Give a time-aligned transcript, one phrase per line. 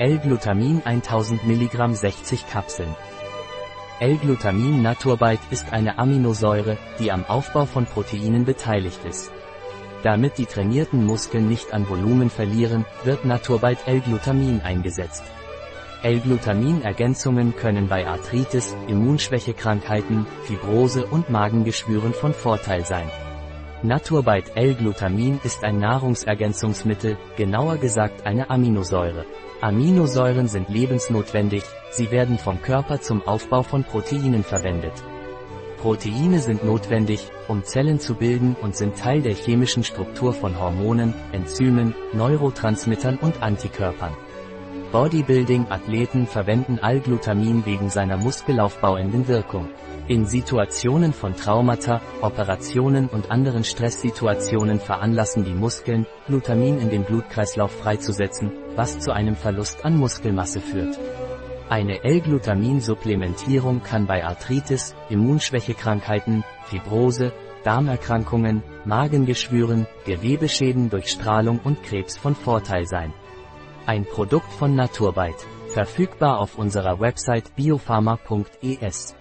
[0.00, 2.96] L-Glutamin 1000 mg 60 Kapseln.
[4.00, 9.30] L-Glutamin Naturbite ist eine Aminosäure, die am Aufbau von Proteinen beteiligt ist.
[10.02, 15.22] Damit die trainierten Muskeln nicht an Volumen verlieren, wird Naturbite L-Glutamin eingesetzt.
[16.02, 23.10] L-Glutamin-Ergänzungen können bei Arthritis, Immunschwächekrankheiten, Fibrose und Magengeschwüren von Vorteil sein.
[23.82, 29.24] Naturbite L-Glutamin ist ein Nahrungsergänzungsmittel, genauer gesagt eine Aminosäure.
[29.62, 34.92] Aminosäuren sind lebensnotwendig, sie werden vom Körper zum Aufbau von Proteinen verwendet.
[35.78, 41.14] Proteine sind notwendig, um Zellen zu bilden und sind Teil der chemischen Struktur von Hormonen,
[41.32, 44.14] Enzymen, Neurotransmittern und Antikörpern.
[44.92, 49.68] Bodybuilding-Athleten verwenden Allglutamin wegen seiner muskelaufbauenden Wirkung.
[50.08, 57.70] In Situationen von Traumata, Operationen und anderen Stresssituationen veranlassen die Muskeln, Glutamin in den Blutkreislauf
[57.70, 60.98] freizusetzen, was zu einem Verlust an Muskelmasse führt.
[61.68, 72.34] Eine L-Glutamin-Supplementierung kann bei Arthritis, Immunschwächekrankheiten, Fibrose, Darmerkrankungen, Magengeschwüren, Gewebeschäden durch Strahlung und Krebs von
[72.34, 73.12] Vorteil sein.
[73.90, 75.44] Ein Produkt von Naturbite.
[75.70, 79.16] Verfügbar auf unserer Website biopharma.es.